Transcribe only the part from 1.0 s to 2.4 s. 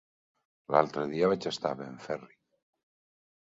dia vaig estar a Benferri.